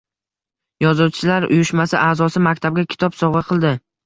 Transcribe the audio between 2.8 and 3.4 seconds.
kitob